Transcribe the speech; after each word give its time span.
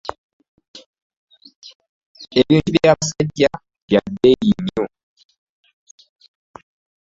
Ebintu 2.39 2.69
by'abasajja 2.75 3.49
bya 3.87 4.01
bbeeyi 4.11 4.51
nnyo. 4.59 4.83